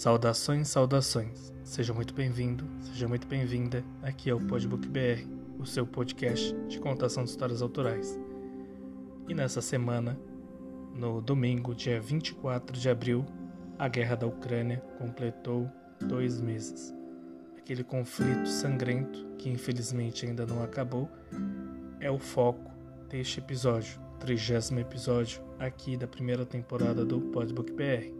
Saudações, 0.00 0.68
saudações. 0.68 1.52
Seja 1.62 1.92
muito 1.92 2.14
bem-vindo, 2.14 2.64
seja 2.80 3.06
muito 3.06 3.26
bem-vinda. 3.26 3.84
Aqui 4.02 4.30
é 4.30 4.34
o 4.34 4.40
Podbook 4.40 4.88
BR, 4.88 5.28
o 5.58 5.66
seu 5.66 5.86
podcast 5.86 6.56
de 6.68 6.80
contação 6.80 7.22
de 7.22 7.28
histórias 7.28 7.60
autorais. 7.60 8.18
E 9.28 9.34
nessa 9.34 9.60
semana, 9.60 10.18
no 10.94 11.20
domingo, 11.20 11.74
dia 11.74 12.00
24 12.00 12.80
de 12.80 12.88
abril, 12.88 13.26
a 13.78 13.88
guerra 13.88 14.14
da 14.14 14.26
Ucrânia 14.26 14.82
completou 14.96 15.70
dois 16.00 16.40
meses. 16.40 16.94
Aquele 17.58 17.84
conflito 17.84 18.48
sangrento, 18.48 19.26
que 19.36 19.50
infelizmente 19.50 20.24
ainda 20.24 20.46
não 20.46 20.62
acabou, 20.62 21.10
é 22.00 22.10
o 22.10 22.18
foco 22.18 22.72
deste 23.10 23.38
episódio, 23.38 24.00
trigésimo 24.18 24.80
episódio 24.80 25.42
aqui 25.58 25.94
da 25.94 26.06
primeira 26.08 26.46
temporada 26.46 27.04
do 27.04 27.20
Podbook 27.20 27.70
BR 27.74 28.19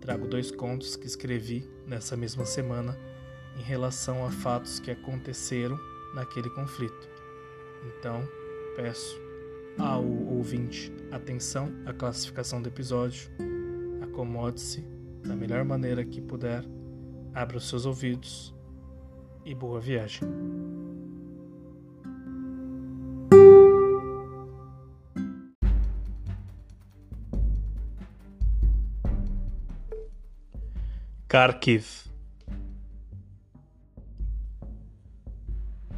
trago 0.00 0.26
dois 0.26 0.50
contos 0.50 0.96
que 0.96 1.06
escrevi 1.06 1.68
nessa 1.86 2.16
mesma 2.16 2.44
semana 2.44 2.98
em 3.58 3.62
relação 3.62 4.24
a 4.24 4.30
fatos 4.30 4.78
que 4.80 4.90
aconteceram 4.90 5.78
naquele 6.14 6.48
conflito. 6.50 7.08
Então, 7.86 8.26
peço 8.76 9.20
ao 9.78 10.04
ouvinte 10.04 10.92
atenção 11.10 11.72
à 11.86 11.92
classificação 11.92 12.60
do 12.60 12.68
episódio, 12.68 13.30
acomode-se 14.02 14.84
da 15.22 15.36
melhor 15.36 15.64
maneira 15.64 16.04
que 16.04 16.20
puder, 16.20 16.64
abra 17.34 17.58
os 17.58 17.68
seus 17.68 17.86
ouvidos 17.86 18.54
e 19.44 19.54
boa 19.54 19.80
viagem. 19.80 20.22
Kharkiv. 31.32 32.10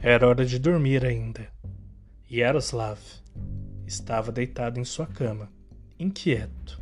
Era 0.02 0.28
hora 0.28 0.44
de 0.44 0.58
dormir 0.58 1.06
ainda. 1.06 1.48
Yaroslav 2.30 2.98
estava 3.86 4.30
deitado 4.30 4.78
em 4.78 4.84
sua 4.84 5.06
cama, 5.06 5.50
inquieto. 5.98 6.78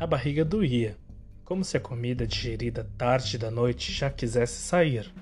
A 0.00 0.06
barriga 0.06 0.42
doía, 0.42 0.96
como 1.44 1.66
se 1.66 1.76
a 1.76 1.80
comida 1.80 2.26
digerida 2.26 2.90
tarde 2.96 3.36
da 3.36 3.50
noite 3.50 3.92
já 3.92 4.08
quisesse 4.08 4.62
sair, 4.62 5.12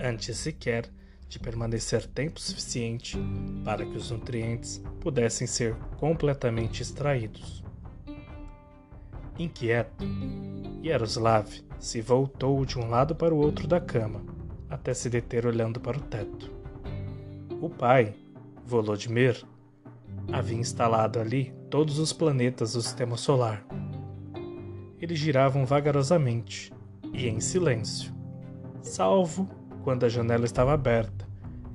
antes 0.00 0.36
sequer 0.38 0.90
de 1.28 1.38
permanecer 1.38 2.04
tempo 2.08 2.40
suficiente 2.40 3.16
para 3.64 3.86
que 3.86 3.96
os 3.96 4.10
nutrientes 4.10 4.82
pudessem 5.00 5.46
ser 5.46 5.76
completamente 6.00 6.82
extraídos. 6.82 7.62
Inquieto, 9.38 10.04
Yaroslav 10.82 11.46
se 11.78 12.00
voltou 12.00 12.64
de 12.64 12.76
um 12.76 12.88
lado 12.88 13.14
para 13.14 13.32
o 13.32 13.38
outro 13.38 13.68
da 13.68 13.80
cama, 13.80 14.20
até 14.68 14.92
se 14.92 15.08
deter 15.08 15.46
olhando 15.46 15.78
para 15.78 15.96
o 15.96 16.00
teto. 16.00 16.50
O 17.60 17.70
pai, 17.70 18.16
Volodymyr, 18.66 19.44
havia 20.32 20.58
instalado 20.58 21.20
ali 21.20 21.54
todos 21.70 22.00
os 22.00 22.12
planetas 22.12 22.72
do 22.72 22.82
sistema 22.82 23.16
solar. 23.16 23.64
Eles 25.00 25.20
giravam 25.20 25.64
vagarosamente 25.64 26.72
e 27.12 27.28
em 27.28 27.38
silêncio, 27.38 28.12
salvo 28.82 29.48
quando 29.84 30.04
a 30.04 30.08
janela 30.08 30.46
estava 30.46 30.72
aberta 30.72 31.28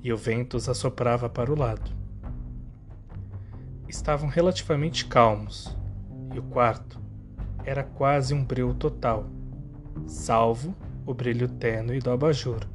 e 0.03 0.11
o 0.11 0.17
vento 0.17 0.57
os 0.57 0.67
assoprava 0.67 1.29
para 1.29 1.49
o 1.49 1.57
lado. 1.57 1.91
Estavam 3.87 4.27
relativamente 4.27 5.05
calmos 5.05 5.77
e 6.33 6.39
o 6.39 6.43
quarto 6.43 7.02
era 7.65 7.83
quase 7.83 8.33
um 8.33 8.43
breu 8.43 8.73
total, 8.73 9.29
salvo 10.05 10.75
o 11.05 11.13
brilho 11.13 11.47
tênue 11.47 11.99
do 11.99 12.11
abajur, 12.11 12.67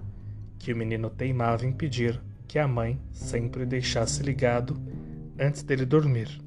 que 0.59 0.73
o 0.73 0.77
menino 0.77 1.11
teimava 1.11 1.67
em 1.67 1.73
pedir 1.73 2.21
que 2.47 2.59
a 2.59 2.67
mãe 2.67 3.01
sempre 3.13 3.67
deixasse 3.67 4.23
ligado 4.23 4.77
antes 5.39 5.63
dele 5.63 5.85
dormir. 5.85 6.41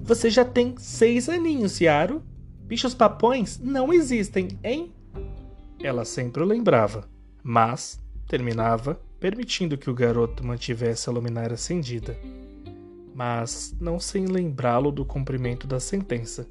Você 0.00 0.30
já 0.30 0.44
tem 0.44 0.74
seis 0.78 1.28
aninhos, 1.28 1.80
Yaro. 1.80 2.22
Bichos 2.66 2.94
papões 2.94 3.58
não 3.58 3.92
existem, 3.92 4.48
hein? 4.62 4.92
Ela 5.82 6.04
sempre 6.04 6.42
o 6.42 6.46
lembrava, 6.46 7.08
mas 7.42 8.00
terminava 8.26 9.00
permitindo 9.20 9.76
que 9.76 9.90
o 9.90 9.94
garoto 9.94 10.44
mantivesse 10.44 11.08
a 11.08 11.12
luminária 11.12 11.54
acendida 11.54 12.16
mas 13.14 13.74
não 13.80 14.00
sem 14.00 14.26
lembrá-lo 14.26 14.90
do 14.90 15.04
cumprimento 15.04 15.66
da 15.66 15.78
sentença. 15.78 16.48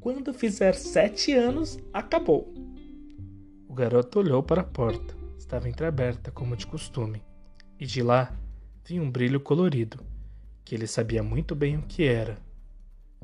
Quando 0.00 0.32
fizer 0.32 0.74
sete 0.74 1.32
anos, 1.32 1.78
acabou. 1.92 2.54
O 3.68 3.74
garoto 3.74 4.20
olhou 4.20 4.42
para 4.42 4.62
a 4.62 4.64
porta. 4.64 5.14
Estava 5.36 5.68
entreaberta, 5.68 6.30
como 6.30 6.56
de 6.56 6.66
costume, 6.66 7.22
e 7.78 7.86
de 7.86 8.02
lá 8.02 8.34
vinha 8.84 9.02
um 9.02 9.10
brilho 9.10 9.38
colorido, 9.38 10.00
que 10.64 10.74
ele 10.74 10.86
sabia 10.86 11.22
muito 11.22 11.54
bem 11.54 11.76
o 11.76 11.82
que 11.82 12.04
era. 12.04 12.38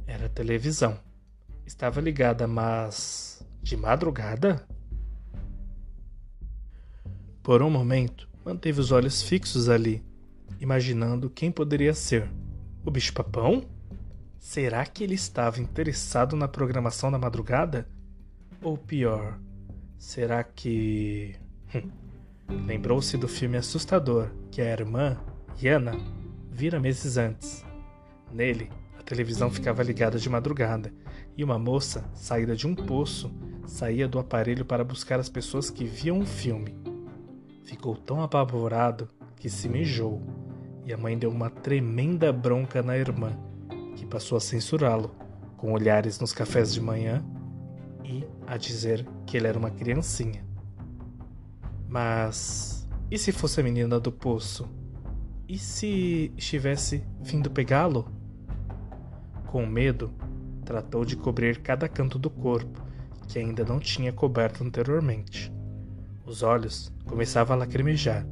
Era 0.06 0.28
televisão. 0.28 0.98
Estava 1.66 2.00
ligada, 2.00 2.46
mas. 2.46 3.44
de 3.62 3.76
madrugada? 3.76 4.66
Por 7.42 7.62
um 7.62 7.70
momento, 7.70 8.28
manteve 8.44 8.80
os 8.80 8.92
olhos 8.92 9.22
fixos 9.22 9.69
ali, 9.69 10.04
imaginando 10.60 11.30
quem 11.30 11.50
poderia 11.50 11.94
ser. 11.94 12.28
O 12.84 12.91
bicho-papão? 12.91 13.62
Será 14.41 14.84
que 14.84 15.04
ele 15.04 15.15
estava 15.15 15.60
interessado 15.60 16.34
na 16.34 16.48
programação 16.48 17.12
da 17.12 17.19
madrugada? 17.19 17.88
Ou 18.60 18.76
pior, 18.76 19.38
será 19.97 20.43
que. 20.43 21.37
Hum, 21.72 21.88
lembrou-se 22.66 23.16
do 23.16 23.28
filme 23.28 23.56
assustador 23.56 24.31
que 24.50 24.60
a 24.60 24.65
irmã, 24.65 25.16
Yana, 25.62 25.97
vira 26.50 26.81
meses 26.81 27.16
antes. 27.16 27.65
Nele, 28.32 28.69
a 28.99 29.03
televisão 29.04 29.49
ficava 29.49 29.82
ligada 29.84 30.19
de 30.19 30.28
madrugada 30.28 30.93
e 31.37 31.44
uma 31.44 31.60
moça, 31.60 32.04
saída 32.14 32.56
de 32.56 32.66
um 32.66 32.75
poço, 32.75 33.32
saía 33.64 34.09
do 34.09 34.19
aparelho 34.19 34.64
para 34.64 34.82
buscar 34.82 35.20
as 35.20 35.28
pessoas 35.28 35.70
que 35.70 35.84
viam 35.84 36.19
o 36.19 36.26
filme. 36.26 36.75
Ficou 37.62 37.97
tão 37.97 38.22
apavorado 38.22 39.09
que 39.37 39.49
se 39.49 39.69
mijou 39.69 40.20
e 40.84 40.93
a 40.93 40.97
mãe 40.98 41.16
deu 41.16 41.31
uma 41.31 41.50
tremenda 41.50 42.32
bronca 42.32 42.82
na 42.82 42.97
irmã, 42.97 43.38
que 43.97 44.06
passou 44.06 44.37
a 44.37 44.41
censurá-lo, 44.41 45.15
com 45.56 45.72
olhares 45.72 46.19
nos 46.19 46.32
cafés 46.32 46.72
de 46.75 46.81
manhã 46.81 47.25
e 48.04 48.26
a 48.47 48.56
dizer 48.56 49.06
que 49.26 49.37
ele 49.37 49.47
era 49.47 49.59
uma 49.59 49.70
criancinha. 49.70 50.44
Mas 51.88 52.82
e 53.10 53.19
se 53.19 53.31
fosse 53.31 53.60
a 53.60 53.62
menina 53.62 54.00
do 54.00 54.10
poço? 54.10 54.66
E 55.47 55.59
se 55.59 56.32
estivesse 56.34 57.04
vindo 57.20 57.50
pegá-lo? 57.50 58.10
Com 59.49 59.66
medo, 59.66 60.10
tratou 60.64 61.04
de 61.04 61.14
cobrir 61.14 61.60
cada 61.60 61.87
canto 61.91 62.19
do 62.19 62.31
corpo, 62.31 62.81
que 63.28 63.38
ainda 63.38 63.64
não 63.64 63.78
tinha 63.78 64.14
coberto 64.14 64.64
anteriormente. 64.64 65.53
Os 66.25 66.43
olhos 66.43 66.91
começavam 67.04 67.54
a 67.54 67.59
lacrimejar 67.59 68.26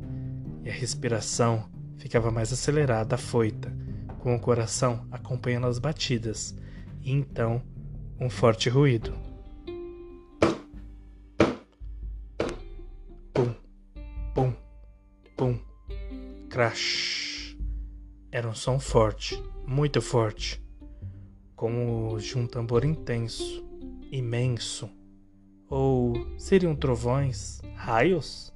e 0.64 0.70
a 0.70 0.72
respiração 0.72 1.68
ficava 2.00 2.30
mais 2.30 2.50
acelerada, 2.50 3.14
afoita, 3.14 3.70
com 4.20 4.34
o 4.34 4.40
coração 4.40 5.06
acompanhando 5.10 5.66
as 5.66 5.78
batidas, 5.78 6.56
e 7.02 7.12
então 7.12 7.62
um 8.18 8.30
forte 8.30 8.70
ruído. 8.70 9.12
Pum, 13.34 13.54
pum, 14.34 14.54
pum, 15.36 15.60
crash. 16.48 17.56
Era 18.32 18.48
um 18.48 18.54
som 18.54 18.80
forte, 18.80 19.40
muito 19.66 20.00
forte, 20.00 20.62
como 21.54 22.16
de 22.18 22.38
um 22.38 22.46
tambor 22.46 22.82
intenso, 22.82 23.62
imenso. 24.10 24.88
Ou 25.68 26.14
seriam 26.38 26.74
trovões, 26.74 27.60
raios? 27.74 28.50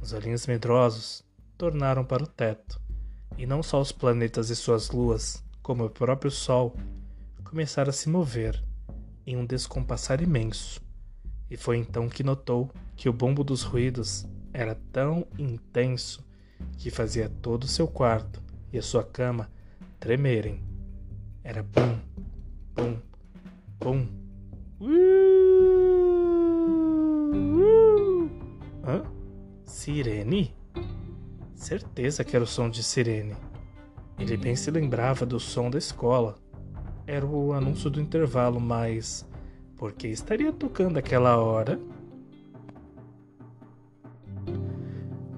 Os 0.00 0.12
olhinhos 0.12 0.46
medrosos 0.46 1.24
tornaram 1.56 2.04
para 2.04 2.22
o 2.24 2.26
teto, 2.26 2.80
e 3.36 3.46
não 3.46 3.62
só 3.62 3.80
os 3.80 3.92
planetas 3.92 4.50
e 4.50 4.56
suas 4.56 4.90
luas, 4.90 5.44
como 5.62 5.84
o 5.84 5.90
próprio 5.90 6.30
Sol, 6.30 6.74
começaram 7.42 7.90
a 7.90 7.92
se 7.92 8.08
mover 8.08 8.62
em 9.26 9.36
um 9.36 9.46
descompassar 9.46 10.22
imenso. 10.22 10.80
E 11.50 11.56
foi 11.56 11.78
então 11.78 12.08
que 12.08 12.22
notou 12.22 12.70
que 12.96 13.08
o 13.08 13.12
bombo 13.12 13.44
dos 13.44 13.62
ruídos 13.62 14.26
era 14.52 14.74
tão 14.92 15.26
intenso 15.38 16.24
que 16.78 16.90
fazia 16.90 17.28
todo 17.28 17.64
o 17.64 17.68
seu 17.68 17.86
quarto 17.86 18.42
e 18.72 18.78
a 18.78 18.82
sua 18.82 19.04
cama 19.04 19.50
tremerem. 19.98 20.62
Era 21.42 21.62
bum, 21.62 21.98
bum, 22.74 22.98
bum. 23.78 24.24
Hã? 28.86 29.02
Sirene? 29.64 30.63
Certeza 31.64 32.22
que 32.22 32.36
era 32.36 32.44
o 32.44 32.46
som 32.46 32.68
de 32.68 32.82
sirene. 32.82 33.34
Ele 34.18 34.36
bem 34.36 34.54
se 34.54 34.70
lembrava 34.70 35.24
do 35.24 35.40
som 35.40 35.70
da 35.70 35.78
escola. 35.78 36.34
Era 37.06 37.24
o 37.24 37.54
anúncio 37.54 37.88
do 37.88 38.02
intervalo, 38.02 38.60
mas 38.60 39.26
Por 39.74 39.92
que 39.92 40.08
estaria 40.08 40.52
tocando 40.52 40.98
aquela 40.98 41.38
hora? 41.38 41.80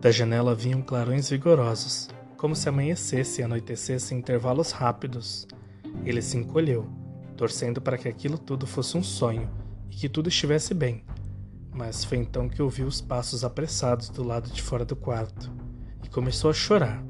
Da 0.01 0.11
janela 0.11 0.53
vinham 0.53 0.83
clarões 0.83 1.31
vigorosos, 1.31 2.09
como 2.37 2.57
se 2.57 2.69
amanhecesse 2.69 3.41
e 3.41 3.45
anoitecesse 3.45 4.13
em 4.13 4.19
intervalos 4.19 4.73
rápidos. 4.73 5.47
Ele 6.05 6.21
se 6.21 6.37
encolheu, 6.37 6.89
torcendo 7.37 7.81
para 7.81 7.97
que 7.97 8.09
aquilo 8.09 8.37
tudo 8.37 8.67
fosse 8.67 8.97
um 8.99 9.03
sonho 9.03 9.49
e 9.89 9.95
que 9.95 10.09
tudo 10.09 10.29
estivesse 10.29 10.75
bem. 10.75 11.05
Mas 11.73 12.05
foi 12.05 12.19
então 12.19 12.49
que 12.49 12.61
ouviu 12.61 12.89
os 12.89 13.01
passos 13.01 13.45
apressados 13.45 14.09
do 14.09 14.25
lado 14.25 14.51
de 14.51 14.61
fora 14.61 14.85
do 14.85 14.97
quarto 14.97 15.56
e 16.07 16.09
começou 16.09 16.51
a 16.51 16.55
chorar. 16.55 17.05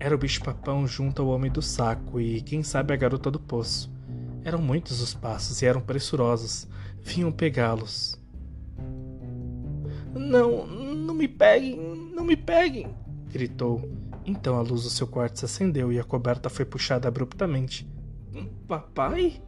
Era 0.00 0.14
o 0.14 0.18
bicho-papão 0.18 0.86
junto 0.86 1.22
ao 1.22 1.28
homem 1.28 1.50
do 1.50 1.62
saco 1.62 2.18
e, 2.18 2.40
quem 2.40 2.62
sabe, 2.62 2.92
a 2.92 2.96
garota 2.96 3.30
do 3.30 3.38
poço. 3.38 3.92
Eram 4.42 4.60
muitos 4.60 5.00
os 5.00 5.14
passos 5.14 5.60
e 5.62 5.66
eram 5.66 5.80
pressurosos. 5.80 6.66
Vinham 7.00 7.30
pegá-los. 7.30 8.18
Não, 10.14 10.66
não 10.66 11.14
me 11.14 11.28
peguem, 11.28 11.76
não 12.12 12.24
me 12.24 12.36
peguem! 12.36 12.94
gritou. 13.30 13.88
Então 14.24 14.56
a 14.56 14.60
luz 14.60 14.84
do 14.84 14.90
seu 14.90 15.06
quarto 15.06 15.38
se 15.38 15.44
acendeu 15.44 15.92
e 15.92 15.98
a 15.98 16.04
coberta 16.04 16.48
foi 16.48 16.64
puxada 16.64 17.08
abruptamente. 17.08 17.88
Papai? 18.66 19.42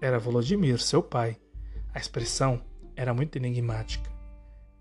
Era 0.00 0.18
Volodymyr, 0.18 0.80
seu 0.80 1.02
pai. 1.02 1.36
A 1.94 1.98
expressão 1.98 2.62
era 2.96 3.12
muito 3.14 3.36
enigmática. 3.36 4.10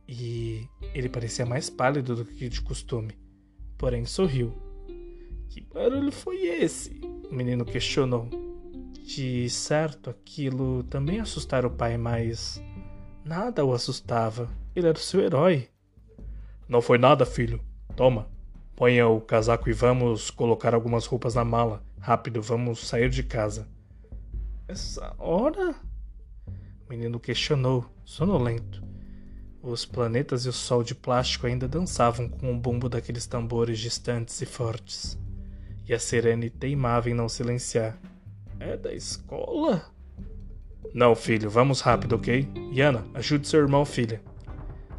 E 0.08 0.68
ele 0.94 1.10
parecia 1.10 1.46
mais 1.46 1.70
pálido 1.70 2.16
do 2.16 2.26
que 2.26 2.50
de 2.50 2.62
costume. 2.62 3.18
Porém 3.78 4.06
sorriu. 4.06 4.54
Que 5.50 5.62
barulho 5.62 6.12
foi 6.12 6.46
esse? 6.46 7.02
O 7.30 7.34
menino 7.34 7.66
questionou. 7.66 8.30
De 9.04 9.50
certo, 9.50 10.10
aquilo 10.10 10.84
também 10.84 11.20
assustara 11.20 11.68
o 11.68 11.72
pai, 11.72 11.98
mas 11.98 12.62
nada 13.26 13.66
o 13.66 13.74
assustava. 13.74 14.50
Ele 14.76 14.88
era 14.88 14.98
o 14.98 15.02
seu 15.02 15.22
herói. 15.22 15.68
Não 16.68 16.82
foi 16.82 16.98
nada, 16.98 17.26
filho. 17.26 17.60
Toma. 17.96 18.30
Ponha 18.76 19.08
o 19.08 19.20
casaco 19.20 19.70
e 19.70 19.74
vamos 19.74 20.32
colocar 20.32 20.74
algumas 20.74 21.06
roupas 21.06 21.36
na 21.36 21.44
mala. 21.44 21.84
Rápido, 22.00 22.42
vamos 22.42 22.88
sair 22.88 23.10
de 23.10 23.24
casa. 23.24 23.68
Essa 24.68 25.14
hora? 25.18 25.76
O 26.48 26.90
menino 26.90 27.20
questionou, 27.20 27.86
sonolento. 28.06 28.91
Os 29.64 29.86
planetas 29.86 30.46
e 30.46 30.50
o 30.50 30.54
sol 30.54 30.84
de 30.84 30.96
plástico 30.96 31.46
ainda 31.46 31.68
dançavam 31.68 32.28
com 32.28 32.52
o 32.52 32.58
bumbo 32.58 32.90
daqueles 32.90 33.28
tambores 33.28 33.78
distantes 33.78 34.42
e 34.42 34.46
fortes. 34.46 35.20
E 35.88 35.94
a 35.94 36.00
Serene 36.00 36.50
teimava 36.50 37.12
em 37.12 37.14
não 37.14 37.30
silenciar. 37.30 37.96
É 38.60 38.76
da 38.76 38.92
escola? 38.92 39.86
Não, 40.96 41.16
filho, 41.16 41.48
vamos 41.48 41.80
rápido, 41.80 42.16
ok? 42.16 42.48
Yana, 42.74 43.06
ajude 43.14 43.48
seu 43.48 43.60
irmão, 43.60 43.86
filha. 43.86 44.20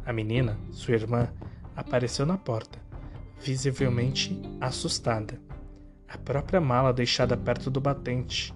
A 0.05 0.13
menina, 0.13 0.57
sua 0.71 0.93
irmã, 0.93 1.27
apareceu 1.75 2.25
na 2.25 2.37
porta, 2.37 2.79
visivelmente 3.41 4.41
assustada. 4.61 5.39
A 6.07 6.17
própria 6.17 6.61
mala 6.61 6.93
deixada 6.93 7.35
perto 7.35 7.69
do 7.69 7.81
batente. 7.81 8.53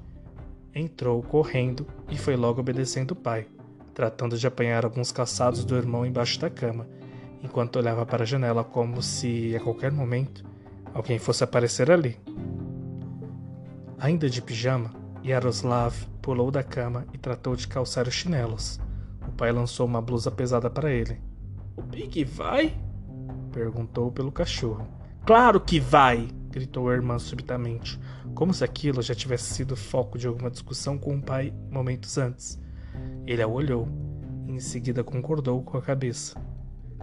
Entrou 0.74 1.22
correndo 1.22 1.86
e 2.10 2.18
foi 2.18 2.38
logo 2.38 2.62
obedecendo 2.62 3.12
o 3.12 3.16
pai, 3.16 3.48
tratando 3.98 4.38
de 4.38 4.46
apanhar 4.46 4.86
alguns 4.86 5.12
caçados 5.12 5.66
do 5.66 5.76
irmão 5.76 6.06
embaixo 6.06 6.40
da 6.40 6.52
cama, 6.52 6.88
enquanto 7.42 7.78
olhava 7.78 8.06
para 8.06 8.22
a 8.22 8.26
janela 8.28 8.64
como 8.64 9.02
se, 9.02 9.56
a 9.56 9.60
qualquer 9.60 9.92
momento, 9.92 10.46
alguém 10.94 11.18
fosse 11.18 11.44
aparecer 11.44 11.90
ali. 11.90 12.16
Ainda 13.98 14.30
de 14.30 14.40
pijama, 14.40 14.94
Yaroslav 15.26 15.96
pulou 16.22 16.52
da 16.52 16.62
cama 16.62 17.08
e 17.12 17.18
tratou 17.18 17.56
de 17.56 17.68
calçar 17.68 18.08
os 18.08 18.14
chinelos. 18.14 18.80
O 19.28 19.32
pai 19.32 19.52
lançou 19.52 19.88
uma 19.88 20.00
blusa 20.00 20.30
pesada 20.30 20.70
para 20.70 20.92
ele. 20.92 21.20
O 21.76 21.82
Pig 21.82 22.24
vai? 22.24 22.78
Perguntou 23.52 24.12
pelo 24.12 24.32
cachorro. 24.32 24.88
Claro 25.26 25.60
que 25.60 25.80
vai! 25.80 26.28
gritou 26.52 26.88
a 26.88 26.94
irmã 26.94 27.18
subitamente, 27.18 28.00
como 28.36 28.54
se 28.54 28.64
aquilo 28.64 29.02
já 29.02 29.16
tivesse 29.16 29.56
sido 29.56 29.76
foco 29.76 30.20
de 30.20 30.28
alguma 30.28 30.52
discussão 30.52 31.00
com 31.00 31.16
o 31.16 31.22
pai 31.22 31.52
momentos 31.72 32.16
antes. 32.20 32.67
Ele 33.26 33.42
a 33.42 33.48
olhou 33.48 33.88
e 34.48 34.52
em 34.52 34.60
seguida 34.60 35.04
concordou 35.04 35.62
com 35.64 35.78
a 35.78 35.82
cabeça. 35.82 36.40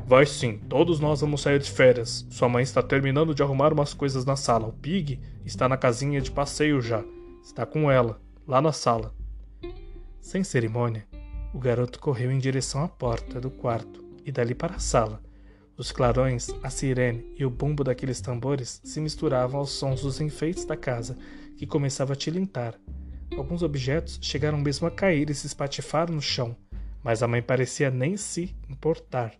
Vai 0.06 0.26
sim, 0.26 0.58
todos 0.68 1.00
nós 1.00 1.20
vamos 1.20 1.40
sair 1.40 1.58
de 1.58 1.70
férias. 1.70 2.26
Sua 2.28 2.48
mãe 2.48 2.62
está 2.62 2.82
terminando 2.82 3.34
de 3.34 3.42
arrumar 3.42 3.72
umas 3.72 3.94
coisas 3.94 4.24
na 4.24 4.36
sala. 4.36 4.68
O 4.68 4.72
Pig 4.72 5.18
está 5.44 5.68
na 5.68 5.76
casinha 5.76 6.20
de 6.20 6.30
passeio 6.30 6.80
já. 6.82 7.02
Está 7.42 7.64
com 7.64 7.90
ela, 7.90 8.20
lá 8.46 8.60
na 8.60 8.72
sala. 8.72 9.14
Sem 10.20 10.44
cerimônia, 10.44 11.06
o 11.54 11.58
garoto 11.58 12.00
correu 12.00 12.30
em 12.30 12.38
direção 12.38 12.82
à 12.82 12.88
porta 12.88 13.40
do 13.40 13.50
quarto 13.50 14.04
e 14.24 14.32
dali 14.32 14.54
para 14.54 14.76
a 14.76 14.78
sala. 14.78 15.22
Os 15.76 15.90
clarões, 15.90 16.50
a 16.62 16.70
sirene 16.70 17.24
e 17.36 17.44
o 17.44 17.50
bumbo 17.50 17.82
daqueles 17.82 18.20
tambores 18.20 18.80
se 18.84 19.00
misturavam 19.00 19.60
aos 19.60 19.70
sons 19.70 20.02
dos 20.02 20.20
enfeites 20.20 20.64
da 20.64 20.76
casa, 20.76 21.16
que 21.56 21.66
começava 21.66 22.12
a 22.12 22.16
tilintar. 22.16 22.74
Alguns 23.36 23.62
objetos 23.62 24.18
chegaram 24.22 24.58
mesmo 24.58 24.86
a 24.86 24.90
cair 24.90 25.28
e 25.28 25.34
se 25.34 25.46
espatifar 25.46 26.10
no 26.10 26.22
chão, 26.22 26.56
mas 27.02 27.22
a 27.22 27.28
mãe 27.28 27.42
parecia 27.42 27.90
nem 27.90 28.16
se 28.16 28.56
importar. 28.68 29.34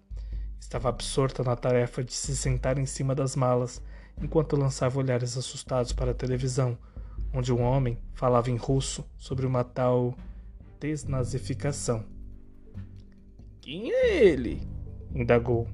Estava 0.59 0.89
absorta 0.89 1.45
na 1.45 1.55
tarefa 1.55 2.03
de 2.03 2.13
se 2.13 2.37
sentar 2.37 2.77
em 2.77 2.87
cima 2.87 3.15
das 3.15 3.37
malas, 3.37 3.81
enquanto 4.21 4.57
lançava 4.57 4.99
olhares 4.99 5.37
assustados 5.37 5.93
para 5.93 6.11
a 6.11 6.15
televisão, 6.15 6.77
onde 7.33 7.53
um 7.53 7.63
homem 7.63 7.99
falava 8.15 8.51
em 8.51 8.57
russo 8.57 9.05
sobre 9.17 9.47
uma 9.47 9.63
tal 9.63 10.17
desnazificação. 10.81 12.05
Quem 13.61 13.93
é 13.93 14.25
ele? 14.25 14.61
indagou. 15.15 15.69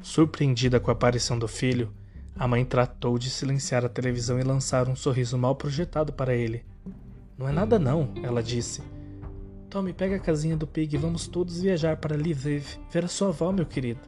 Surpreendida 0.00 0.78
com 0.78 0.90
a 0.90 0.94
aparição 0.94 1.38
do 1.38 1.48
filho, 1.48 1.92
a 2.40 2.48
mãe 2.48 2.64
tratou 2.64 3.18
de 3.18 3.28
silenciar 3.28 3.84
a 3.84 3.88
televisão 3.88 4.40
e 4.40 4.42
lançar 4.42 4.88
um 4.88 4.96
sorriso 4.96 5.36
mal 5.36 5.54
projetado 5.54 6.10
para 6.10 6.34
ele. 6.34 6.64
Não 7.36 7.46
é 7.46 7.52
nada 7.52 7.78
não, 7.78 8.14
ela 8.22 8.42
disse. 8.42 8.80
Tome, 9.68 9.92
pega 9.92 10.16
a 10.16 10.18
casinha 10.18 10.56
do 10.56 10.66
Pig 10.66 10.94
e 10.94 10.98
vamos 10.98 11.26
todos 11.26 11.60
viajar 11.60 11.98
para 11.98 12.16
Lviv, 12.16 12.78
ver 12.90 13.04
a 13.04 13.08
sua 13.08 13.28
avó, 13.28 13.52
meu 13.52 13.66
querido. 13.66 14.00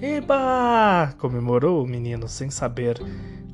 Eba! 0.00 1.14
comemorou 1.18 1.84
o 1.84 1.86
menino 1.86 2.26
sem 2.28 2.48
saber 2.48 2.96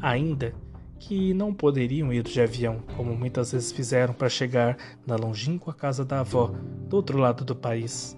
ainda 0.01 0.55
que 1.01 1.35
não 1.35 1.53
poderiam 1.53 2.13
ir 2.13 2.23
de 2.23 2.41
avião, 2.41 2.85
como 2.97 3.13
muitas 3.13 3.51
vezes 3.51 3.73
fizeram 3.73 4.15
para 4.15 4.29
chegar 4.29 4.77
na 5.05 5.17
longínqua 5.17 5.75
casa 5.75 6.05
da 6.05 6.21
avó, 6.21 6.55
do 6.89 6.95
outro 6.95 7.19
lado 7.19 7.45
do 7.45 7.57
país. 7.57 8.17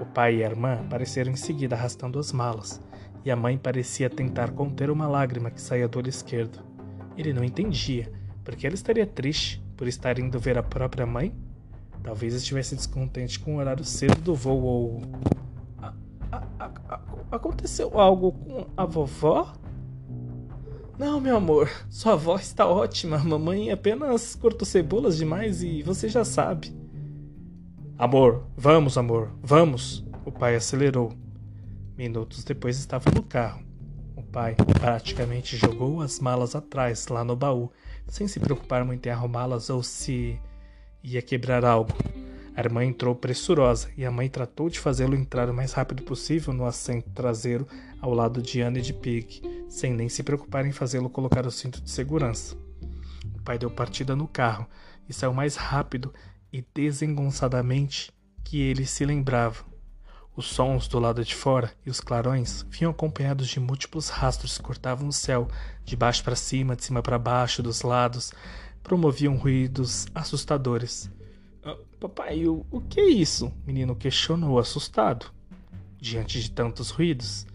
O 0.00 0.06
pai 0.06 0.36
e 0.36 0.44
a 0.44 0.48
irmã 0.48 0.74
apareceram 0.74 1.32
em 1.32 1.36
seguida 1.36 1.74
arrastando 1.74 2.16
as 2.20 2.32
malas, 2.32 2.80
e 3.24 3.30
a 3.30 3.36
mãe 3.36 3.58
parecia 3.58 4.08
tentar 4.08 4.50
conter 4.50 4.90
uma 4.90 5.08
lágrima 5.08 5.50
que 5.50 5.60
saía 5.60 5.88
do 5.88 5.98
olho 5.98 6.08
esquerdo. 6.08 6.60
Ele 7.16 7.32
não 7.32 7.44
entendia, 7.44 8.10
porque 8.44 8.66
ela 8.66 8.74
estaria 8.74 9.06
triste 9.06 9.62
por 9.76 9.86
estar 9.86 10.18
indo 10.18 10.38
ver 10.38 10.56
a 10.56 10.62
própria 10.62 11.06
mãe? 11.06 11.34
Talvez 12.02 12.34
estivesse 12.34 12.74
descontente 12.74 13.38
com 13.38 13.56
o 13.56 13.58
horário 13.58 13.84
cedo 13.84 14.20
do 14.22 14.34
voo 14.34 14.62
ou. 14.62 15.02
A, 15.82 15.92
a, 16.32 16.70
a, 16.88 17.00
aconteceu 17.30 17.98
algo 18.00 18.32
com 18.32 18.66
a 18.76 18.84
vovó? 18.84 19.52
Não, 20.98 21.20
meu 21.20 21.36
amor, 21.36 21.70
sua 21.88 22.12
avó 22.12 22.36
está 22.36 22.66
ótima. 22.66 23.18
Mamãe 23.18 23.70
apenas 23.70 24.34
cortou 24.34 24.66
cebolas 24.66 25.16
demais 25.16 25.62
e 25.62 25.82
você 25.82 26.08
já 26.08 26.24
sabe. 26.24 26.74
Amor, 27.98 28.44
vamos, 28.56 28.96
amor, 28.96 29.30
vamos! 29.42 30.04
O 30.24 30.32
pai 30.32 30.56
acelerou. 30.56 31.12
Minutos 32.00 32.44
depois 32.44 32.78
estava 32.78 33.10
no 33.10 33.22
carro. 33.22 33.62
O 34.16 34.22
pai 34.22 34.56
praticamente 34.80 35.54
jogou 35.54 36.00
as 36.00 36.18
malas 36.18 36.56
atrás, 36.56 37.08
lá 37.08 37.22
no 37.22 37.36
baú, 37.36 37.70
sem 38.08 38.26
se 38.26 38.40
preocupar 38.40 38.86
muito 38.86 39.04
em 39.04 39.10
arrumá-las 39.10 39.68
ou 39.68 39.82
se 39.82 40.40
ia 41.02 41.20
quebrar 41.20 41.62
algo. 41.62 41.92
A 42.56 42.60
irmã 42.60 42.86
entrou 42.86 43.14
pressurosa 43.14 43.90
e 43.98 44.06
a 44.06 44.10
mãe 44.10 44.30
tratou 44.30 44.70
de 44.70 44.80
fazê-lo 44.80 45.14
entrar 45.14 45.50
o 45.50 45.52
mais 45.52 45.74
rápido 45.74 46.02
possível 46.02 46.54
no 46.54 46.64
assento 46.64 47.10
traseiro 47.10 47.68
ao 48.00 48.14
lado 48.14 48.40
de 48.40 48.62
Anne 48.62 48.78
e 48.78 48.82
de 48.82 48.94
Pig, 48.94 49.42
sem 49.68 49.92
nem 49.92 50.08
se 50.08 50.22
preocupar 50.22 50.64
em 50.64 50.72
fazê-lo 50.72 51.10
colocar 51.10 51.46
o 51.46 51.50
cinto 51.50 51.82
de 51.82 51.90
segurança. 51.90 52.56
O 53.36 53.42
pai 53.42 53.58
deu 53.58 53.70
partida 53.70 54.16
no 54.16 54.26
carro 54.26 54.66
e 55.06 55.12
saiu 55.12 55.34
mais 55.34 55.54
rápido 55.54 56.14
e 56.50 56.64
desengonçadamente 56.74 58.10
que 58.42 58.58
ele 58.58 58.86
se 58.86 59.04
lembrava. 59.04 59.68
Os 60.36 60.46
sons 60.46 60.86
do 60.86 60.98
lado 60.98 61.24
de 61.24 61.34
fora 61.34 61.72
e 61.84 61.90
os 61.90 62.00
clarões 62.00 62.64
vinham 62.70 62.92
acompanhados 62.92 63.48
de 63.48 63.58
múltiplos 63.58 64.08
rastros 64.08 64.56
que 64.56 64.64
cortavam 64.64 65.08
o 65.08 65.12
céu, 65.12 65.48
de 65.84 65.96
baixo 65.96 66.22
para 66.22 66.36
cima, 66.36 66.76
de 66.76 66.84
cima 66.84 67.02
para 67.02 67.18
baixo, 67.18 67.62
dos 67.62 67.82
lados, 67.82 68.32
promoviam 68.82 69.36
ruídos 69.36 70.06
assustadores. 70.14 71.10
Ah, 71.64 71.76
papai, 71.98 72.46
o, 72.46 72.64
o 72.70 72.80
que 72.80 73.00
é 73.00 73.08
isso? 73.08 73.46
O 73.48 73.66
menino 73.66 73.94
questionou, 73.96 74.58
assustado, 74.58 75.26
diante 75.98 76.40
de 76.40 76.50
tantos 76.50 76.90
ruídos. 76.90 77.46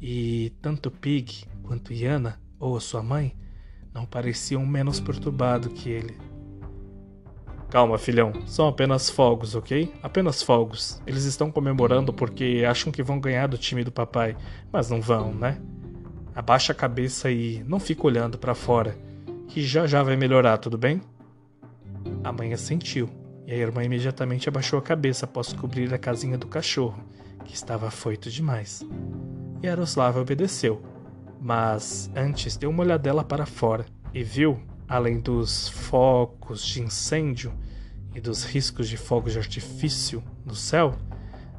E 0.00 0.52
tanto 0.60 0.90
Pig 0.90 1.46
quanto 1.62 1.92
Yana, 1.92 2.40
ou 2.58 2.78
sua 2.80 3.02
mãe, 3.02 3.36
não 3.94 4.04
pareciam 4.04 4.64
menos 4.66 5.00
perturbados 5.00 5.72
que 5.72 5.88
ele. 5.88 6.27
Calma, 7.70 7.98
filhão. 7.98 8.32
São 8.46 8.66
apenas 8.66 9.10
fogos, 9.10 9.54
ok? 9.54 9.92
Apenas 10.02 10.42
fogos. 10.42 11.02
Eles 11.06 11.24
estão 11.24 11.50
comemorando 11.50 12.12
porque 12.12 12.64
acham 12.68 12.90
que 12.90 13.02
vão 13.02 13.20
ganhar 13.20 13.46
do 13.46 13.58
time 13.58 13.84
do 13.84 13.92
papai, 13.92 14.36
mas 14.72 14.88
não 14.88 15.02
vão, 15.02 15.34
né? 15.34 15.60
Abaixa 16.34 16.72
a 16.72 16.74
cabeça 16.74 17.30
e 17.30 17.62
não 17.64 17.78
fica 17.78 18.06
olhando 18.06 18.38
para 18.38 18.54
fora, 18.54 18.96
que 19.48 19.62
já 19.62 19.86
já 19.86 20.02
vai 20.02 20.16
melhorar, 20.16 20.56
tudo 20.58 20.78
bem? 20.78 21.02
A 22.24 22.32
mãe 22.32 22.54
assentiu, 22.54 23.10
e 23.46 23.52
a 23.52 23.56
irmã 23.56 23.84
imediatamente 23.84 24.48
abaixou 24.48 24.78
a 24.78 24.82
cabeça 24.82 25.26
após 25.26 25.52
cobrir 25.52 25.92
a 25.92 25.98
casinha 25.98 26.38
do 26.38 26.46
cachorro, 26.46 27.02
que 27.44 27.54
estava 27.54 27.88
afoito 27.88 28.30
demais. 28.30 28.86
Yaroslav 29.62 30.16
obedeceu, 30.16 30.80
mas 31.40 32.10
antes 32.14 32.56
deu 32.56 32.70
uma 32.70 32.82
olhadela 32.82 33.24
para 33.24 33.44
fora 33.44 33.84
e 34.14 34.22
viu 34.22 34.58
além 34.88 35.20
dos 35.20 35.68
focos 35.68 36.64
de 36.64 36.82
incêndio 36.82 37.52
e 38.14 38.20
dos 38.20 38.42
riscos 38.42 38.88
de 38.88 38.96
fogos 38.96 39.32
de 39.32 39.38
artifício 39.38 40.24
no 40.44 40.54
céu, 40.54 40.96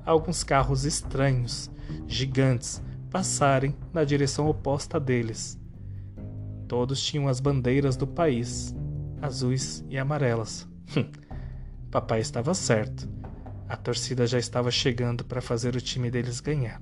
alguns 0.03 0.43
carros 0.43 0.83
estranhos, 0.83 1.69
gigantes, 2.07 2.81
passarem 3.11 3.75
na 3.93 4.03
direção 4.03 4.47
oposta 4.47 4.99
deles. 4.99 5.59
Todos 6.67 7.01
tinham 7.01 7.27
as 7.27 7.39
bandeiras 7.39 7.95
do 7.95 8.07
país, 8.07 8.75
azuis 9.21 9.83
e 9.89 9.97
amarelas. 9.97 10.67
Hum, 10.95 11.09
papai 11.91 12.19
estava 12.19 12.53
certo. 12.53 13.07
A 13.67 13.77
torcida 13.77 14.25
já 14.25 14.39
estava 14.39 14.71
chegando 14.71 15.23
para 15.23 15.41
fazer 15.41 15.75
o 15.75 15.81
time 15.81 16.09
deles 16.09 16.39
ganhar. 16.39 16.81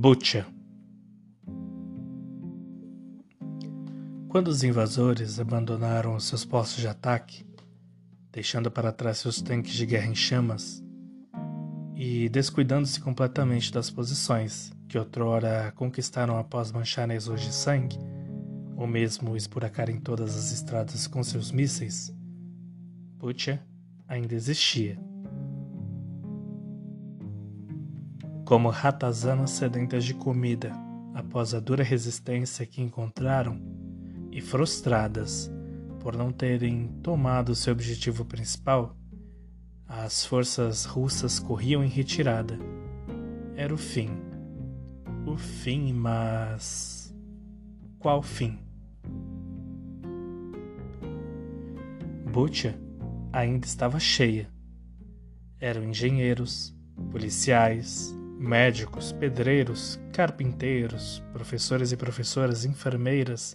Butcha. 0.00 0.46
Quando 4.30 4.48
os 4.48 4.64
invasores 4.64 5.38
abandonaram 5.38 6.16
os 6.16 6.24
seus 6.24 6.42
postos 6.42 6.80
de 6.80 6.88
ataque, 6.88 7.44
deixando 8.32 8.70
para 8.70 8.92
trás 8.92 9.18
seus 9.18 9.42
tanques 9.42 9.74
de 9.74 9.84
guerra 9.84 10.06
em 10.06 10.14
chamas 10.14 10.82
e 11.94 12.30
descuidando-se 12.30 12.98
completamente 12.98 13.70
das 13.70 13.90
posições 13.90 14.72
que 14.88 14.96
outrora 14.96 15.70
conquistaram 15.76 16.38
após 16.38 16.72
mancharem 16.72 17.18
as 17.18 17.26
de 17.26 17.52
sangue, 17.52 17.98
ou 18.78 18.86
mesmo 18.86 19.36
esburacarem 19.36 20.00
todas 20.00 20.34
as 20.34 20.50
estradas 20.50 21.06
com 21.06 21.22
seus 21.22 21.52
mísseis, 21.52 22.10
Butcha 23.18 23.62
ainda 24.08 24.34
existia. 24.34 25.09
Como 28.50 28.68
ratazanas 28.68 29.52
sedentas 29.52 30.04
de 30.04 30.12
comida 30.12 30.72
após 31.14 31.54
a 31.54 31.60
dura 31.60 31.84
resistência 31.84 32.66
que 32.66 32.82
encontraram 32.82 33.62
e 34.32 34.40
frustradas 34.40 35.48
por 36.00 36.16
não 36.16 36.32
terem 36.32 36.88
tomado 37.00 37.54
seu 37.54 37.72
objetivo 37.72 38.24
principal, 38.24 38.96
as 39.86 40.24
forças 40.24 40.84
russas 40.84 41.38
corriam 41.38 41.84
em 41.84 41.88
retirada. 41.88 42.58
Era 43.54 43.72
o 43.72 43.78
fim. 43.78 44.10
O 45.24 45.36
fim, 45.36 45.92
mas. 45.92 47.14
Qual 48.00 48.20
fim? 48.20 48.58
Butcha 52.32 52.74
ainda 53.32 53.64
estava 53.64 54.00
cheia. 54.00 54.50
Eram 55.60 55.84
engenheiros, 55.84 56.76
policiais, 57.12 58.12
médicos, 58.40 59.12
pedreiros, 59.12 60.00
carpinteiros, 60.14 61.22
professores 61.30 61.92
e 61.92 61.96
professoras, 61.96 62.64
enfermeiras, 62.64 63.54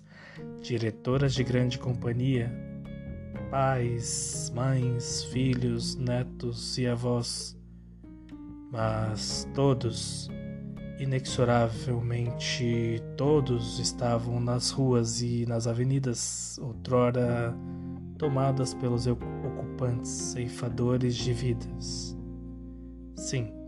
diretoras 0.61 1.33
de 1.33 1.43
grande 1.43 1.79
companhia, 1.79 2.53
pais, 3.49 4.51
mães, 4.53 5.23
filhos, 5.23 5.95
netos 5.95 6.77
e 6.77 6.85
avós. 6.85 7.57
Mas 8.71 9.49
todos, 9.55 10.29
inexoravelmente 10.99 13.01
todos, 13.17 13.79
estavam 13.79 14.39
nas 14.39 14.69
ruas 14.69 15.19
e 15.19 15.47
nas 15.47 15.65
avenidas, 15.65 16.59
outrora 16.61 17.57
tomadas 18.19 18.75
pelos 18.75 19.07
ocupantes 19.07 20.11
ceifadores 20.11 21.15
de 21.15 21.33
vidas. 21.33 22.15
Sim, 23.15 23.64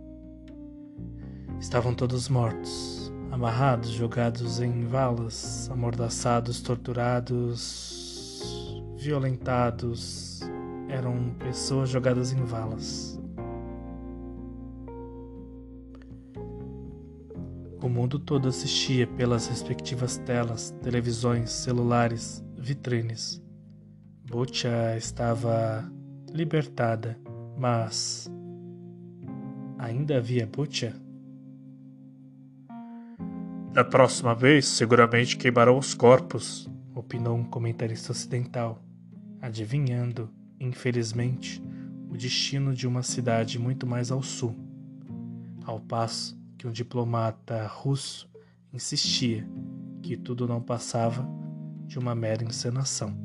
Estavam 1.59 1.93
todos 1.93 2.29
mortos, 2.29 3.11
amarrados, 3.31 3.89
jogados 3.89 4.61
em 4.61 4.85
valas, 4.85 5.67
amordaçados, 5.71 6.61
torturados, 6.61 7.97
violentados. 8.95 10.41
Eram 10.87 11.33
pessoas 11.39 11.89
jogadas 11.89 12.31
em 12.31 12.43
valas. 12.45 13.19
O 17.81 17.89
mundo 17.89 18.19
todo 18.19 18.47
assistia 18.47 19.07
pelas 19.07 19.47
respectivas 19.47 20.17
telas, 20.19 20.71
televisões, 20.83 21.51
celulares, 21.51 22.43
vitrines. 22.55 23.41
Butcha 24.25 24.95
estava 24.95 25.91
libertada, 26.31 27.17
mas 27.57 28.29
ainda 29.79 30.17
havia 30.17 30.45
Butcha? 30.45 31.06
Da 33.77 33.83
próxima 33.83 34.33
vez, 34.33 34.65
seguramente 34.65 35.37
queimarão 35.37 35.77
os 35.77 35.93
corpos, 35.93 36.67
opinou 36.95 37.37
um 37.37 37.43
comentarista 37.43 38.11
ocidental, 38.11 38.83
adivinhando, 39.39 40.31
infelizmente, 40.59 41.61
o 42.09 42.17
destino 42.17 42.73
de 42.73 42.87
uma 42.87 43.03
cidade 43.03 43.59
muito 43.59 43.85
mais 43.85 44.09
ao 44.09 44.23
sul, 44.23 44.55
ao 45.63 45.79
passo 45.79 46.35
que 46.57 46.65
um 46.65 46.71
diplomata 46.71 47.67
russo 47.67 48.27
insistia 48.73 49.47
que 50.01 50.17
tudo 50.17 50.47
não 50.47 50.59
passava 50.59 51.23
de 51.85 51.99
uma 51.99 52.15
mera 52.15 52.43
encenação. 52.43 53.15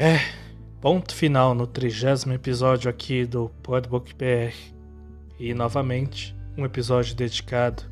É, 0.00 0.20
ponto 0.80 1.12
final 1.12 1.56
no 1.56 1.66
trigésimo 1.66 2.32
episódio 2.32 2.88
aqui 2.88 3.26
do 3.26 3.48
Podbook 3.64 4.14
BR. 4.14 4.54
E 5.40 5.52
novamente, 5.52 6.36
um 6.56 6.64
episódio 6.64 7.16
dedicado 7.16 7.82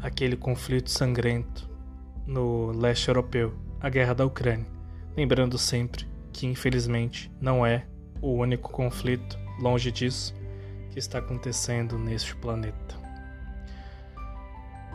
àquele 0.00 0.38
conflito 0.38 0.90
sangrento 0.90 1.68
no 2.26 2.70
leste 2.70 3.08
europeu, 3.08 3.52
a 3.78 3.90
guerra 3.90 4.14
da 4.14 4.24
Ucrânia. 4.24 4.64
Lembrando 5.14 5.58
sempre 5.58 6.06
que, 6.32 6.46
infelizmente, 6.46 7.30
não 7.38 7.64
é 7.64 7.84
o 8.22 8.32
único 8.32 8.72
conflito, 8.72 9.38
longe 9.60 9.92
disso, 9.92 10.34
que 10.92 10.98
está 10.98 11.18
acontecendo 11.18 11.98
neste 11.98 12.34
planeta. 12.36 13.03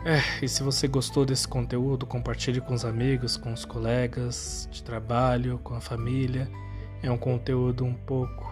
É, 0.04 0.22
e 0.42 0.48
se 0.48 0.62
você 0.62 0.88
gostou 0.88 1.26
desse 1.26 1.46
conteúdo, 1.46 2.06
compartilhe 2.06 2.58
com 2.58 2.72
os 2.72 2.86
amigos, 2.86 3.36
com 3.36 3.52
os 3.52 3.66
colegas 3.66 4.66
de 4.70 4.82
trabalho, 4.82 5.60
com 5.62 5.74
a 5.74 5.80
família. 5.80 6.50
É 7.02 7.10
um 7.10 7.18
conteúdo 7.18 7.84
um 7.84 7.92
pouco 7.92 8.50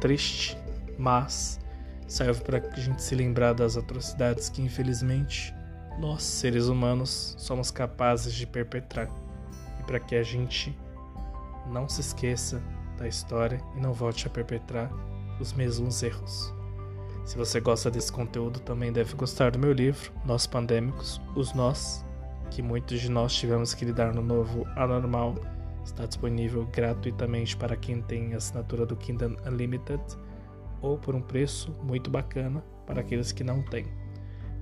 triste, 0.00 0.56
mas 0.96 1.58
serve 2.06 2.42
para 2.42 2.58
a 2.58 2.80
gente 2.80 3.02
se 3.02 3.14
lembrar 3.14 3.54
das 3.54 3.76
atrocidades 3.76 4.48
que 4.48 4.62
infelizmente 4.62 5.52
nós, 5.98 6.22
seres 6.22 6.66
humanos, 6.66 7.34
somos 7.38 7.72
capazes 7.72 8.32
de 8.32 8.46
perpetrar. 8.46 9.08
E 9.80 9.82
para 9.82 9.98
que 9.98 10.14
a 10.14 10.22
gente 10.22 10.76
não 11.66 11.88
se 11.88 12.00
esqueça 12.00 12.62
da 12.96 13.08
história 13.08 13.60
e 13.76 13.80
não 13.80 13.92
volte 13.92 14.28
a 14.28 14.30
perpetrar 14.30 14.90
os 15.40 15.52
mesmos 15.52 16.04
erros. 16.04 16.54
Se 17.24 17.38
você 17.38 17.58
gosta 17.58 17.90
desse 17.90 18.12
conteúdo, 18.12 18.60
também 18.60 18.92
deve 18.92 19.14
gostar 19.14 19.50
do 19.50 19.58
meu 19.58 19.72
livro, 19.72 20.12
Nós 20.26 20.46
Pandêmicos, 20.46 21.18
Os 21.34 21.54
Nós, 21.54 22.04
que 22.50 22.60
muitos 22.60 23.00
de 23.00 23.10
nós 23.10 23.34
tivemos 23.34 23.72
que 23.72 23.86
lidar 23.86 24.12
no 24.12 24.20
novo 24.20 24.66
anormal. 24.76 25.34
Está 25.82 26.04
disponível 26.04 26.66
gratuitamente 26.66 27.56
para 27.56 27.76
quem 27.76 28.02
tem 28.02 28.34
assinatura 28.34 28.84
do 28.84 28.94
Kindle 28.94 29.36
Unlimited 29.46 30.02
ou 30.82 30.98
por 30.98 31.14
um 31.14 31.22
preço 31.22 31.72
muito 31.82 32.10
bacana 32.10 32.62
para 32.86 33.00
aqueles 33.00 33.32
que 33.32 33.42
não 33.42 33.62
têm. 33.62 33.86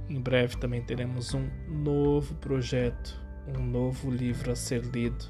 Em 0.09 0.21
breve 0.21 0.57
também 0.57 0.83
teremos 0.83 1.35
um 1.35 1.49
novo 1.69 2.35
projeto, 2.37 3.21
um 3.59 3.63
novo 3.63 4.09
livro 4.09 4.53
a 4.53 4.57
ser 4.57 4.83
lido 4.83 5.25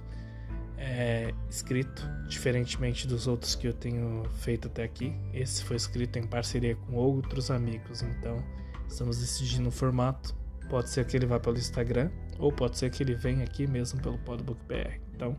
é, 0.82 1.32
escrito, 1.48 2.02
diferentemente 2.26 3.06
dos 3.06 3.28
outros 3.28 3.54
que 3.54 3.68
eu 3.68 3.72
tenho 3.72 4.24
feito 4.40 4.66
até 4.66 4.82
aqui. 4.82 5.14
Esse 5.32 5.62
foi 5.62 5.76
escrito 5.76 6.18
em 6.18 6.26
parceria 6.26 6.74
com 6.74 6.94
outros 6.94 7.50
amigos, 7.50 8.02
então 8.02 8.42
estamos 8.88 9.18
decidindo 9.18 9.68
o 9.68 9.72
formato 9.72 10.34
Pode 10.72 10.88
ser 10.88 11.04
que 11.04 11.14
ele 11.14 11.26
vá 11.26 11.38
pelo 11.38 11.58
Instagram 11.58 12.10
ou 12.38 12.50
pode 12.50 12.78
ser 12.78 12.90
que 12.90 13.02
ele 13.02 13.14
venha 13.14 13.44
aqui 13.44 13.66
mesmo 13.66 14.00
pelo 14.00 14.16
Podbook 14.16 14.58
BR. 14.66 14.98
Então, 15.14 15.36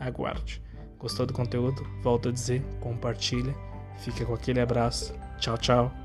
aguarde. 0.00 0.60
Gostou 0.98 1.24
do 1.24 1.32
conteúdo? 1.32 1.86
Volto 2.02 2.30
a 2.30 2.32
dizer, 2.32 2.60
compartilha. 2.80 3.54
Fica 3.98 4.24
com 4.24 4.34
aquele 4.34 4.60
abraço. 4.60 5.14
Tchau, 5.38 5.56
tchau. 5.56 6.01